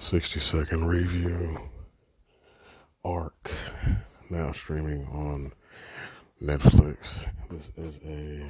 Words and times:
60 0.00 0.40
second 0.40 0.86
review 0.86 1.60
ARQ 3.04 3.32
now 4.30 4.50
streaming 4.50 5.06
on 5.08 5.52
Netflix. 6.42 7.26
This 7.50 7.70
is 7.76 8.00
a 8.06 8.42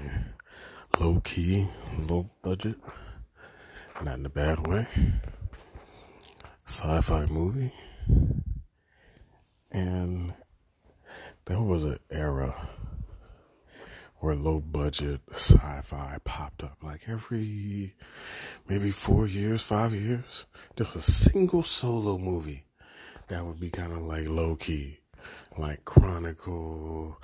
low 1.00 1.20
key, 1.24 1.66
low 1.98 2.30
budget, 2.42 2.76
not 4.00 4.20
in 4.20 4.26
a 4.26 4.30
bad 4.30 4.64
way, 4.64 4.86
sci 6.66 7.00
fi 7.00 7.26
movie. 7.26 7.74
And 9.72 10.32
there 11.46 11.60
was 11.60 11.84
an 11.84 11.98
era 12.12 12.70
where 14.20 14.34
low 14.34 14.60
budget 14.60 15.20
sci-fi 15.32 16.18
popped 16.24 16.62
up 16.62 16.76
like 16.82 17.00
every 17.08 17.94
maybe 18.68 18.90
four 18.90 19.26
years, 19.26 19.62
five 19.62 19.94
years. 19.94 20.44
Just 20.76 20.94
a 20.94 21.00
single 21.00 21.62
solo 21.62 22.18
movie 22.18 22.64
that 23.28 23.44
would 23.44 23.58
be 23.58 23.70
kind 23.70 23.92
of 23.92 24.00
like 24.00 24.28
low 24.28 24.56
key, 24.56 24.98
like 25.56 25.84
Chronicle. 25.86 27.18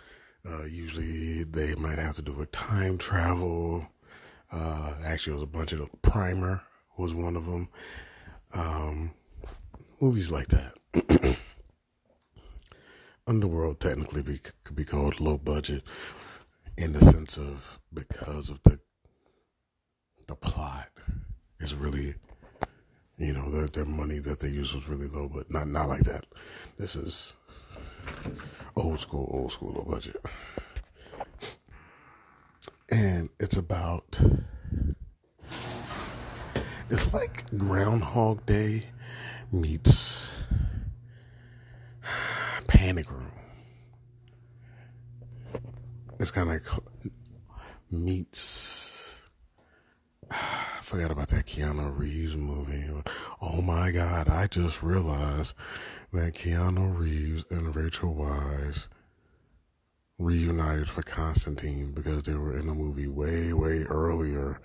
Uh, 0.49 0.65
usually 0.65 1.45
they 1.45 1.75
might 1.75 1.99
have 1.99 2.17
to 2.17 2.23
do 2.23 2.33
with 2.33 2.51
time 2.53 2.97
travel. 2.97 3.87
Uh, 4.51 4.95
actually, 5.05 5.33
it 5.33 5.37
was 5.37 5.43
a 5.43 5.47
bunch 5.47 5.73
of 5.73 5.89
Primer 6.03 6.63
was 6.97 7.13
one 7.13 7.37
of 7.37 7.45
them. 7.45 7.69
Um, 8.55 9.13
movies 10.01 10.31
like 10.31 10.49
that. 10.49 11.37
Underworld 13.27 13.81
technically 13.81 14.23
be, 14.23 14.41
could 14.65 14.77
be 14.77 14.85
called 14.85 15.21
low 15.21 15.37
budget 15.37 15.83
in 16.77 16.93
the 16.93 17.05
sense 17.05 17.39
of 17.39 17.79
because 17.93 18.51
of 18.51 18.63
the 18.65 18.79
the 20.27 20.35
plot 20.35 20.89
is 21.61 21.75
really 21.75 22.15
you 23.19 23.33
know 23.33 23.51
their 23.51 23.67
their 23.69 23.85
money 23.85 24.19
that 24.19 24.41
they 24.41 24.49
use 24.49 24.75
was 24.75 24.89
really 24.89 25.09
low 25.09 25.29
but 25.29 25.51
not 25.51 25.69
not 25.69 25.89
like 25.89 26.03
that. 26.03 26.25
This 26.79 26.97
is 26.97 27.33
old 28.75 29.01
school 29.01 29.29
old 29.33 29.53
school 29.53 29.73
low 29.73 29.91
budget. 29.91 30.21
And 32.91 33.31
it's 33.41 33.57
about 33.57 34.21
it's 36.91 37.13
like 37.13 37.45
groundhog 37.57 38.45
day 38.47 38.85
meets 39.51 40.45
panic 42.67 43.11
room 43.11 43.33
it's 46.19 46.31
kind 46.31 46.51
of 46.51 46.55
like 46.55 46.83
meets. 47.91 49.21
I 50.31 50.81
forgot 50.81 51.11
about 51.11 51.29
that 51.29 51.47
Keanu 51.47 51.97
Reeves 51.97 52.37
movie. 52.37 52.85
Oh 53.41 53.61
my 53.61 53.91
God, 53.91 54.29
I 54.29 54.47
just 54.47 54.83
realized 54.83 55.55
that 56.13 56.35
Keanu 56.35 56.97
Reeves 56.97 57.45
and 57.51 57.75
Rachel 57.75 58.15
Weisz 58.15 58.89
reunited 60.19 60.89
for 60.89 61.03
Constantine 61.03 61.93
because 61.93 62.25
they 62.25 62.35
were 62.35 62.57
in 62.57 62.69
a 62.69 62.75
movie 62.75 63.09
way, 63.09 63.53
way 63.53 63.83
earlier 63.83 64.61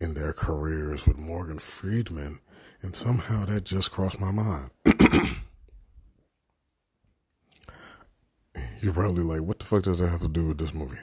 in 0.00 0.14
their 0.14 0.32
careers 0.32 1.06
with 1.06 1.16
Morgan 1.16 1.58
Freeman. 1.58 2.40
And 2.82 2.94
somehow 2.94 3.44
that 3.46 3.64
just 3.64 3.90
crossed 3.90 4.20
my 4.20 4.30
mind. 4.30 4.70
You're 8.80 8.92
probably 8.92 9.24
like, 9.24 9.42
what 9.42 9.58
the 9.58 9.64
fuck 9.64 9.82
does 9.82 9.98
that 9.98 10.08
have 10.08 10.20
to 10.20 10.28
do 10.28 10.46
with 10.46 10.58
this 10.58 10.72
movie? 10.72 10.98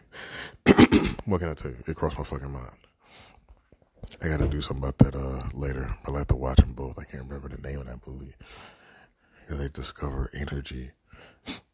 what 1.26 1.40
can 1.40 1.50
I 1.50 1.54
tell 1.54 1.72
you? 1.72 1.78
It 1.88 1.96
crossed 1.96 2.18
my 2.18 2.24
fucking 2.24 2.52
mind. 2.52 2.72
I 4.22 4.30
gotta 4.30 4.48
do 4.48 4.62
something 4.62 4.84
about 4.84 4.98
that 5.00 5.16
uh, 5.16 5.44
later. 5.54 5.94
I 6.06 6.12
like 6.12 6.28
to 6.28 6.36
watch 6.36 6.58
them 6.58 6.74
both. 6.74 6.98
I 6.98 7.04
can't 7.04 7.24
remember 7.24 7.50
the 7.50 7.62
name 7.62 7.80
of 7.80 7.88
that 7.88 8.08
movie. 8.08 8.34
Because 9.42 9.60
they 9.60 9.70
discover 9.70 10.32
energy 10.34 10.92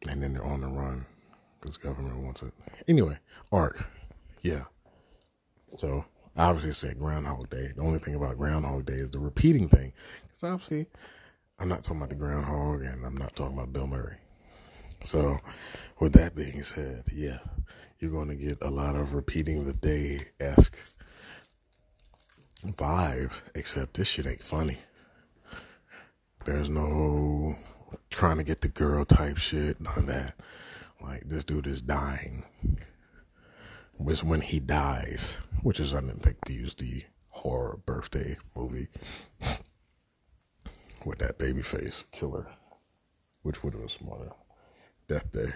and 0.08 0.22
then 0.22 0.34
they're 0.34 0.44
on 0.44 0.60
the 0.60 0.66
run 0.66 1.06
because 1.60 1.76
government 1.76 2.16
wants 2.18 2.42
it. 2.42 2.52
Anyway, 2.88 3.18
ARQ. 3.52 3.84
Yeah. 4.40 4.64
So, 5.76 6.04
obviously, 6.36 6.72
said 6.72 6.98
Groundhog 6.98 7.48
Day. 7.48 7.72
The 7.76 7.82
only 7.82 8.00
thing 8.00 8.16
about 8.16 8.38
Groundhog 8.38 8.86
Day 8.86 8.94
is 8.94 9.10
the 9.10 9.20
repeating 9.20 9.68
thing. 9.68 9.92
Because 10.22 10.42
obviously, 10.42 10.86
I'm 11.58 11.68
not 11.68 11.84
talking 11.84 11.98
about 11.98 12.08
the 12.08 12.16
groundhog 12.16 12.82
and 12.82 13.06
I'm 13.06 13.16
not 13.16 13.36
talking 13.36 13.56
about 13.56 13.72
Bill 13.72 13.86
Murray. 13.86 14.16
So, 15.04 15.40
with 15.98 16.12
that 16.14 16.34
being 16.34 16.62
said, 16.62 17.04
yeah, 17.12 17.38
you're 17.98 18.10
going 18.10 18.28
to 18.28 18.34
get 18.34 18.58
a 18.62 18.70
lot 18.70 18.96
of 18.96 19.14
repeating 19.14 19.64
the 19.64 19.72
day 19.72 20.26
esque 20.40 20.76
vibe, 22.64 23.32
except 23.54 23.94
this 23.94 24.08
shit 24.08 24.26
ain't 24.26 24.42
funny. 24.42 24.78
There's 26.44 26.68
no 26.68 27.56
trying 28.10 28.38
to 28.38 28.44
get 28.44 28.60
the 28.60 28.68
girl 28.68 29.04
type 29.04 29.38
shit, 29.38 29.80
none 29.80 29.98
of 29.98 30.06
that. 30.06 30.34
Like, 31.00 31.28
this 31.28 31.44
dude 31.44 31.66
is 31.66 31.82
dying. 31.82 32.44
It's 34.06 34.22
when 34.22 34.40
he 34.40 34.60
dies, 34.60 35.38
which 35.62 35.80
is, 35.80 35.94
I 35.94 36.00
didn't 36.00 36.22
think 36.22 36.44
to 36.46 36.52
use 36.52 36.74
the 36.74 37.04
horror 37.28 37.78
birthday 37.84 38.36
movie 38.56 38.88
with 41.04 41.18
that 41.18 41.38
baby 41.38 41.62
face 41.62 42.04
killer, 42.12 42.46
which 43.42 43.62
would 43.62 43.72
have 43.74 43.82
been 43.82 43.88
smarter. 43.88 44.32
Death 45.12 45.30
Day. 45.30 45.52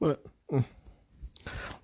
But 0.00 0.20
mm, 0.50 0.64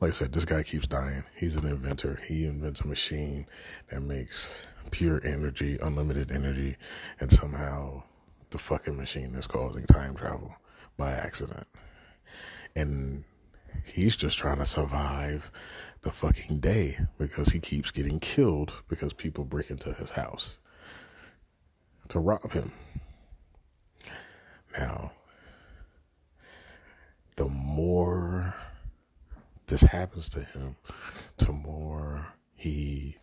like 0.01 0.09
I 0.09 0.11
said, 0.11 0.33
this 0.33 0.45
guy 0.45 0.65
keeps 0.65 0.89
dying. 0.89 1.23
He's 1.37 1.55
an 1.55 1.69
inventor. 1.69 2.19
He 2.27 2.47
invents 2.47 2.81
a 2.81 2.89
machine 2.89 3.47
that 3.91 4.01
makes 4.01 4.67
pure 4.91 5.25
energy, 5.25 5.79
unlimited 5.81 6.33
energy, 6.33 6.77
and 7.21 7.31
somehow 7.31 8.03
the 8.51 8.59
fucking 8.59 8.97
machine 8.97 9.37
is 9.37 9.47
causing 9.47 9.85
time 9.87 10.17
travel 10.17 10.53
by 10.97 11.13
accident. 11.13 11.69
And 12.75 13.23
he's 13.85 14.17
just 14.17 14.37
trying 14.37 14.59
to 14.59 14.67
survive 14.67 15.53
the 16.03 16.11
fucking 16.11 16.59
day 16.59 16.99
because 17.19 17.51
he 17.51 17.61
keeps 17.61 17.93
getting 17.93 18.19
killed 18.19 18.83
because 18.89 19.13
people 19.13 19.45
break 19.45 19.71
into 19.71 19.93
his 19.93 20.11
house 20.11 20.59
to 22.09 22.19
rob 22.19 22.51
him. 22.51 22.73
Now, 24.77 25.08
more 27.79 28.57
this 29.69 29.83
happens 29.83 30.29
to 30.31 30.43
him, 30.43 30.75
the 31.37 31.53
more 31.53 32.27
he 32.57 33.17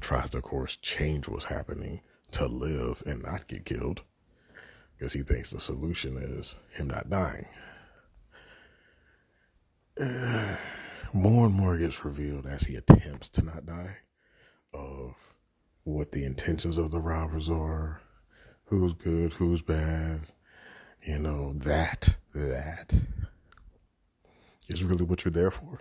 tries 0.00 0.30
to, 0.30 0.38
of 0.38 0.44
course, 0.44 0.76
change 0.76 1.28
what's 1.28 1.44
happening 1.44 2.00
to 2.30 2.46
live 2.46 3.02
and 3.04 3.22
not 3.22 3.48
get 3.48 3.66
killed 3.66 4.02
because 4.96 5.12
he 5.12 5.22
thinks 5.22 5.50
the 5.50 5.60
solution 5.60 6.16
is 6.16 6.56
him 6.72 6.88
not 6.88 7.10
dying. 7.10 7.46
Uh, 10.00 10.56
more 11.12 11.46
and 11.46 11.54
more 11.54 11.76
gets 11.76 12.02
revealed 12.02 12.46
as 12.46 12.62
he 12.62 12.76
attempts 12.76 13.28
to 13.28 13.42
not 13.42 13.66
die 13.66 13.98
of 14.72 15.14
what 15.84 16.12
the 16.12 16.24
intentions 16.24 16.78
of 16.78 16.90
the 16.90 17.00
robbers 17.00 17.50
are, 17.50 18.00
who's 18.64 18.94
good, 18.94 19.34
who's 19.34 19.60
bad, 19.60 20.20
you 21.06 21.20
know, 21.20 21.52
that, 21.58 22.16
that 22.34 22.92
is 24.68 24.82
really 24.82 25.04
what 25.04 25.24
you're 25.24 25.30
there 25.32 25.52
for. 25.52 25.78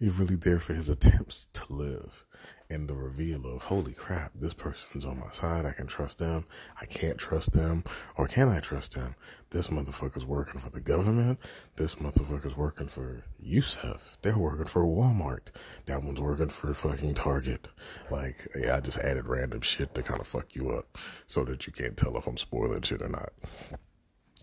You're 0.00 0.12
really 0.14 0.34
there 0.34 0.58
for 0.58 0.74
his 0.74 0.88
attempts 0.88 1.46
to 1.52 1.72
live 1.72 2.24
and 2.70 2.88
the 2.88 2.94
reveal 2.94 3.44
of, 3.46 3.62
holy 3.62 3.92
crap, 3.92 4.30
this 4.34 4.54
person's 4.54 5.04
on 5.04 5.18
my 5.18 5.30
side. 5.32 5.66
I 5.66 5.72
can 5.72 5.88
trust 5.88 6.18
them. 6.18 6.46
I 6.80 6.86
can't 6.86 7.18
trust 7.18 7.52
them. 7.52 7.82
Or 8.16 8.28
can 8.28 8.48
I 8.48 8.60
trust 8.60 8.94
them? 8.94 9.16
This 9.50 9.68
motherfucker's 9.68 10.24
working 10.24 10.60
for 10.60 10.70
the 10.70 10.80
government. 10.80 11.40
This 11.74 11.96
motherfucker's 11.96 12.56
working 12.56 12.86
for 12.86 13.24
Yusef. 13.40 14.16
They're 14.22 14.38
working 14.38 14.66
for 14.66 14.84
Walmart. 14.84 15.48
That 15.86 16.04
one's 16.04 16.20
working 16.20 16.48
for 16.48 16.72
fucking 16.72 17.14
Target. 17.14 17.66
Like, 18.08 18.48
yeah, 18.56 18.76
I 18.76 18.80
just 18.80 18.98
added 18.98 19.26
random 19.26 19.60
shit 19.60 19.92
to 19.96 20.02
kind 20.04 20.20
of 20.20 20.28
fuck 20.28 20.54
you 20.54 20.70
up 20.70 20.96
so 21.26 21.44
that 21.44 21.66
you 21.66 21.72
can't 21.72 21.96
tell 21.96 22.16
if 22.16 22.26
I'm 22.28 22.36
spoiling 22.36 22.82
shit 22.82 23.02
or 23.02 23.08
not. 23.08 23.32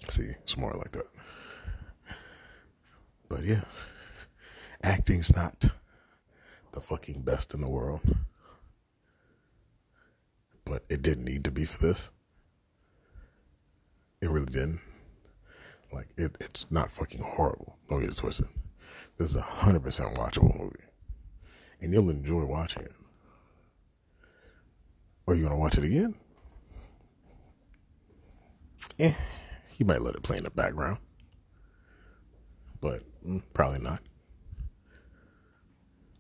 See, 0.09 0.31
smart 0.45 0.77
like 0.77 0.91
that. 0.91 1.07
But 3.29 3.45
yeah, 3.45 3.63
acting's 4.83 5.35
not 5.35 5.69
the 6.77 6.81
fucking 6.81 7.23
best 7.23 7.55
in 7.55 7.61
the 7.61 7.67
world. 7.67 8.01
But 10.63 10.83
it 10.89 11.01
didn't 11.01 11.25
need 11.25 11.43
to 11.45 11.51
be 11.51 11.65
for 11.65 11.79
this. 11.79 12.11
It 14.21 14.29
really 14.29 14.45
didn't. 14.45 14.81
Like 15.91 16.09
it, 16.17 16.37
it's 16.39 16.69
not 16.69 16.91
fucking 16.91 17.21
horrible. 17.21 17.77
Don't 17.89 18.01
get 18.01 18.11
it 18.11 18.15
twisted. 18.17 18.45
This 19.17 19.31
is 19.31 19.35
a 19.35 19.41
hundred 19.41 19.81
percent 19.81 20.13
watchable 20.17 20.55
movie, 20.59 20.75
and 21.81 21.91
you'll 21.91 22.11
enjoy 22.11 22.45
watching 22.45 22.83
it. 22.83 22.93
Or 25.25 25.33
you 25.33 25.43
gonna 25.43 25.57
watch 25.57 25.79
it 25.79 25.83
again? 25.83 26.13
Eh, 28.99 29.13
you 29.79 29.85
might 29.87 30.03
let 30.03 30.13
it 30.13 30.21
play 30.21 30.37
in 30.37 30.43
the 30.43 30.51
background, 30.51 30.99
but 32.81 33.01
mm, 33.25 33.41
probably 33.55 33.81
not 33.81 33.99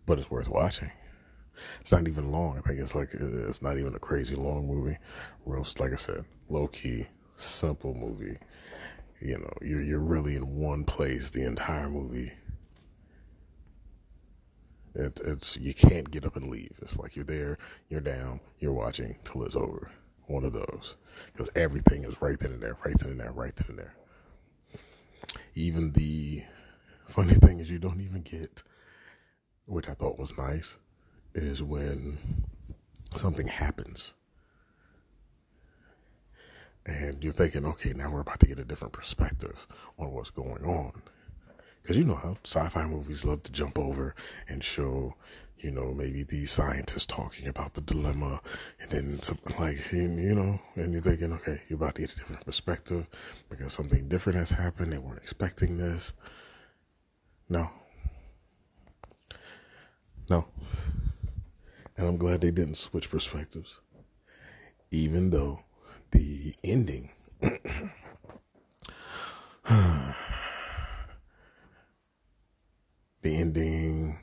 but 0.07 0.17
it's 0.17 0.31
worth 0.31 0.49
watching. 0.49 0.89
It's 1.81 1.91
not 1.91 2.07
even 2.07 2.31
long. 2.31 2.57
I 2.57 2.61
think 2.61 2.79
it's 2.79 2.95
like 2.95 3.13
it's 3.13 3.61
not 3.61 3.77
even 3.77 3.93
a 3.93 3.99
crazy 3.99 4.35
long 4.35 4.65
movie. 4.67 4.97
Real, 5.45 5.65
like 5.77 5.93
I 5.93 5.97
said, 5.97 6.25
low 6.49 6.67
key, 6.67 7.05
simple 7.35 7.93
movie. 7.93 8.39
You 9.21 9.37
know, 9.39 9.53
you're 9.61 9.83
you're 9.83 9.99
really 9.99 10.35
in 10.35 10.55
one 10.55 10.83
place 10.83 11.29
the 11.29 11.45
entire 11.45 11.89
movie. 11.89 12.31
It, 14.95 15.19
it's 15.25 15.57
you 15.57 15.75
can't 15.75 16.09
get 16.09 16.25
up 16.25 16.35
and 16.35 16.49
leave. 16.49 16.79
It's 16.81 16.97
like 16.97 17.15
you're 17.15 17.25
there, 17.25 17.59
you're 17.89 18.01
down, 18.01 18.39
you're 18.59 18.73
watching 18.73 19.15
till 19.23 19.43
it's 19.43 19.55
over. 19.55 19.91
One 20.27 20.43
of 20.43 20.53
those, 20.53 20.95
because 21.31 21.49
everything 21.55 22.03
is 22.03 22.21
right 22.21 22.37
then 22.37 22.51
and 22.51 22.61
there, 22.61 22.77
right 22.83 22.97
then 22.99 23.11
and 23.11 23.19
there, 23.19 23.31
right 23.31 23.55
then 23.55 23.67
and 23.69 23.79
there. 23.79 23.95
Even 25.55 25.91
the 25.93 26.43
funny 27.07 27.33
thing 27.33 27.59
is, 27.59 27.71
you 27.71 27.79
don't 27.79 28.01
even 28.01 28.21
get, 28.21 28.61
which 29.67 29.87
I 29.87 29.93
thought 29.93 30.17
was 30.17 30.37
nice, 30.37 30.77
is 31.33 31.61
when 31.61 32.17
something 33.15 33.47
happens 33.47 34.13
and 36.87 37.21
you're 37.21 37.33
thinking, 37.33 37.65
okay, 37.65 37.91
now 37.93 38.09
we're 38.09 38.21
about 38.21 38.39
to 38.39 38.47
get 38.47 38.59
a 38.59 38.63
different 38.63 38.93
perspective 38.93 39.67
on 39.99 40.11
what's 40.11 40.29
going 40.29 40.63
on. 40.63 41.01
Because 41.81 41.97
you 41.97 42.05
know 42.05 42.15
how 42.15 42.37
sci 42.43 42.67
fi 42.69 42.87
movies 42.87 43.25
love 43.25 43.43
to 43.43 43.51
jump 43.51 43.77
over 43.77 44.15
and 44.47 44.63
show, 44.63 45.13
you 45.59 45.71
know, 45.71 45.93
maybe 45.93 46.23
these 46.23 46.51
scientists 46.51 47.05
talking 47.05 47.47
about 47.47 47.73
the 47.73 47.81
dilemma, 47.81 48.41
and 48.79 48.89
then 48.89 49.21
something 49.21 49.55
like, 49.59 49.91
you 49.91 50.07
know, 50.07 50.59
and 50.75 50.93
you're 50.93 51.01
thinking, 51.01 51.33
okay, 51.33 51.61
you're 51.67 51.77
about 51.77 51.95
to 51.95 52.01
get 52.01 52.13
a 52.13 52.15
different 52.15 52.45
perspective 52.45 53.05
because 53.49 53.73
something 53.73 54.07
different 54.07 54.39
has 54.39 54.49
happened. 54.49 54.93
They 54.93 54.97
weren't 54.97 55.21
expecting 55.21 55.77
this. 55.77 56.13
No. 57.49 57.69
No. 60.29 60.45
And 61.95 62.07
I'm 62.07 62.17
glad 62.17 62.41
they 62.41 62.51
didn't 62.51 62.77
switch 62.77 63.09
perspectives. 63.09 63.79
Even 64.91 65.29
though 65.29 65.61
the 66.11 66.55
ending. 66.63 67.11
the 67.41 67.91
ending 73.23 74.19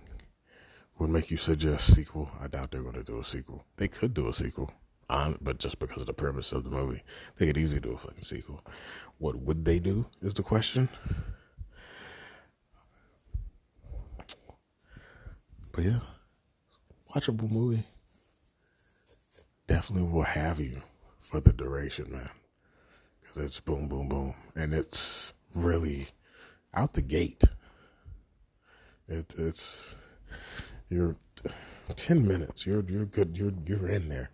would 0.98 1.10
make 1.10 1.30
you 1.30 1.36
suggest 1.36 1.94
sequel. 1.94 2.30
I 2.40 2.46
doubt 2.46 2.70
they're 2.70 2.82
going 2.82 2.94
to 2.94 3.02
do 3.02 3.20
a 3.20 3.24
sequel. 3.24 3.64
They 3.76 3.88
could 3.88 4.14
do 4.14 4.28
a 4.28 4.34
sequel, 4.34 4.70
but 5.08 5.58
just 5.58 5.78
because 5.78 6.00
of 6.00 6.06
the 6.06 6.14
premise 6.14 6.52
of 6.52 6.64
the 6.64 6.70
movie, 6.70 7.02
they 7.36 7.46
could 7.46 7.58
easily 7.58 7.80
do 7.80 7.92
a 7.92 7.98
fucking 7.98 8.22
sequel. 8.22 8.64
What 9.18 9.36
would 9.36 9.64
they 9.64 9.78
do? 9.78 10.06
Is 10.22 10.34
the 10.34 10.42
question. 10.42 10.88
But 15.74 15.84
yeah, 15.84 16.00
watchable 17.12 17.50
movie. 17.50 17.84
Definitely 19.66 20.08
will 20.08 20.22
have 20.22 20.60
you 20.60 20.82
for 21.18 21.40
the 21.40 21.52
duration, 21.52 22.12
man. 22.12 22.30
Because 23.20 23.44
it's 23.44 23.60
boom, 23.60 23.88
boom, 23.88 24.08
boom. 24.08 24.34
And 24.54 24.72
it's 24.72 25.32
really 25.52 26.08
out 26.74 26.92
the 26.92 27.02
gate. 27.02 27.42
It, 29.08 29.34
it's, 29.36 29.96
you're 30.88 31.16
10 31.96 32.24
minutes. 32.24 32.64
You're, 32.64 32.84
you're 32.84 33.06
good. 33.06 33.36
You're, 33.36 33.52
you're 33.66 33.88
in 33.88 34.08
there. 34.08 34.30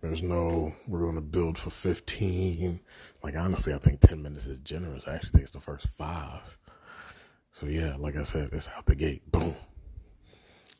There's 0.00 0.22
no, 0.22 0.74
we're 0.88 1.00
going 1.00 1.14
to 1.16 1.20
build 1.20 1.58
for 1.58 1.68
15. 1.68 2.80
Like, 3.22 3.36
honestly, 3.36 3.74
I 3.74 3.78
think 3.78 4.00
10 4.00 4.22
minutes 4.22 4.46
is 4.46 4.58
generous. 4.58 5.06
I 5.06 5.16
actually 5.16 5.30
think 5.30 5.42
it's 5.42 5.50
the 5.50 5.60
first 5.60 5.88
five. 5.98 6.58
So, 7.50 7.66
yeah, 7.66 7.96
like 7.98 8.16
I 8.16 8.22
said, 8.22 8.48
it's 8.52 8.68
out 8.74 8.86
the 8.86 8.96
gate. 8.96 9.30
Boom. 9.30 9.54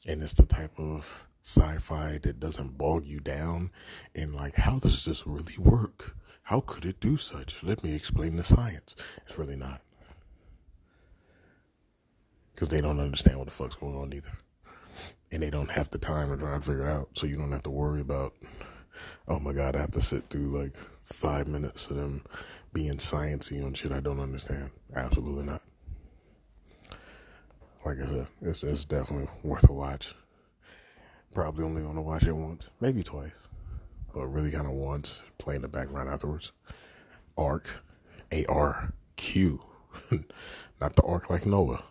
And 0.06 0.22
it's 0.22 0.34
the 0.34 0.46
type 0.46 0.78
of 0.78 1.26
sci-fi 1.42 2.18
that 2.22 2.40
doesn't 2.40 2.78
bog 2.78 3.06
you 3.06 3.20
down. 3.20 3.70
And 4.14 4.34
like 4.34 4.56
how 4.56 4.78
does 4.78 5.04
this 5.04 5.26
really 5.26 5.56
work? 5.58 6.16
How 6.42 6.60
could 6.60 6.84
it 6.84 7.00
do 7.00 7.16
such? 7.16 7.62
Let 7.62 7.82
me 7.82 7.94
explain 7.94 8.36
the 8.36 8.44
science. 8.44 8.94
It's 9.26 9.38
really 9.38 9.56
not. 9.56 9.80
Because 12.54 12.68
they 12.68 12.80
don't 12.80 13.00
understand 13.00 13.38
what 13.38 13.46
the 13.46 13.52
fuck's 13.52 13.74
going 13.74 13.96
on 13.96 14.12
either. 14.12 14.32
And 15.32 15.42
they 15.42 15.50
don't 15.50 15.70
have 15.70 15.90
the 15.90 15.98
time 15.98 16.30
to 16.30 16.36
try 16.36 16.54
and 16.54 16.64
figure 16.64 16.86
it 16.88 16.92
out. 16.92 17.08
So 17.14 17.26
you 17.26 17.36
don't 17.36 17.52
have 17.52 17.64
to 17.64 17.70
worry 17.70 18.00
about 18.00 18.34
oh 19.28 19.38
my 19.40 19.52
god 19.52 19.74
i 19.74 19.80
have 19.80 19.90
to 19.90 20.00
sit 20.00 20.24
through 20.28 20.48
like 20.48 20.76
five 21.02 21.48
minutes 21.48 21.88
of 21.90 21.96
them 21.96 22.22
being 22.72 22.96
sciencey 22.96 23.64
on 23.64 23.74
shit 23.74 23.92
i 23.92 24.00
don't 24.00 24.20
understand. 24.20 24.70
Absolutely 24.94 25.44
not 25.44 25.62
like 27.84 27.98
i 28.00 28.06
said 28.06 28.26
it's, 28.42 28.62
it's 28.62 28.84
definitely 28.84 29.28
worth 29.42 29.68
a 29.68 29.72
watch 29.72 30.14
Probably 31.34 31.64
only 31.64 31.82
going 31.82 31.96
to 31.96 32.00
watch 32.00 32.22
it 32.22 32.32
once, 32.32 32.68
maybe 32.80 33.02
twice, 33.02 33.32
but 34.14 34.28
really 34.28 34.52
kind 34.52 34.68
of 34.68 34.72
once, 34.72 35.22
play 35.38 35.56
in 35.56 35.62
the 35.62 35.68
background 35.68 36.08
afterwards. 36.08 36.52
ARQ, 37.36 37.66
A 38.30 38.46
R 38.46 38.92
Q, 39.16 39.60
not 40.80 40.94
the 40.94 41.02
Ark 41.02 41.30
like 41.30 41.44
Noah. 41.44 41.82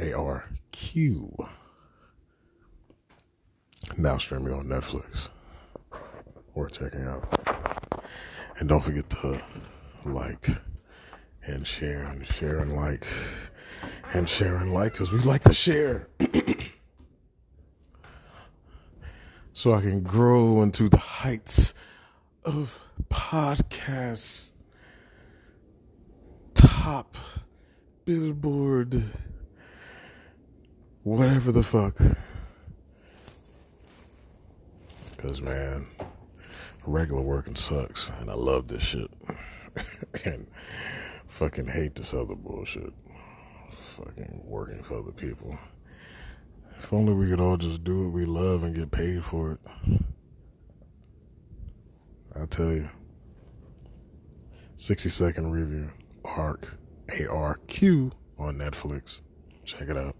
A 0.00 0.12
R 0.12 0.44
Q. 0.72 1.36
Now 3.96 4.18
streaming 4.18 4.52
on 4.52 4.66
Netflix. 4.66 5.28
Worth 6.56 6.80
checking 6.80 7.04
out. 7.04 8.04
And 8.58 8.68
don't 8.68 8.82
forget 8.82 9.08
to 9.10 9.40
like 10.04 10.48
and 11.44 11.64
share 11.64 12.02
and 12.02 12.26
share 12.26 12.58
and 12.58 12.74
like 12.74 13.06
and 14.16 14.28
share 14.28 14.56
and 14.56 14.72
like 14.72 14.92
because 14.92 15.12
we 15.12 15.18
like 15.20 15.42
to 15.44 15.52
share. 15.52 16.08
so 19.52 19.74
I 19.74 19.80
can 19.80 20.02
grow 20.02 20.62
into 20.62 20.88
the 20.88 20.96
heights 20.96 21.74
of 22.44 22.80
podcast 23.10 24.52
top 26.54 27.16
billboard 28.04 29.02
whatever 31.02 31.52
the 31.52 31.62
fuck. 31.62 31.98
Because 35.10 35.42
man 35.42 35.86
regular 36.86 37.20
working 37.20 37.56
sucks 37.56 38.10
and 38.20 38.30
i 38.30 38.34
love 38.34 38.68
this 38.68 38.82
shit. 38.82 39.10
And 40.24 40.46
fucking 41.28 41.66
hate 41.66 41.94
this 41.96 42.14
other 42.14 42.34
bullshit 42.34 42.94
fucking 43.72 44.42
working 44.44 44.82
for 44.82 44.98
other 44.98 45.12
people 45.12 45.58
if 46.78 46.92
only 46.92 47.14
we 47.14 47.28
could 47.28 47.40
all 47.40 47.56
just 47.56 47.84
do 47.84 48.04
what 48.04 48.12
we 48.12 48.24
love 48.24 48.62
and 48.62 48.74
get 48.74 48.90
paid 48.90 49.24
for 49.24 49.52
it. 49.52 49.60
I 52.34 52.46
tell 52.46 52.72
you. 52.72 52.88
60 54.76 55.08
second 55.08 55.50
review. 55.50 55.90
ARQ. 56.24 56.68
A 57.18 57.30
R 57.30 57.56
Q 57.66 58.12
on 58.38 58.58
Netflix. 58.58 59.20
Check 59.64 59.88
it 59.88 59.96
out. 59.96 60.16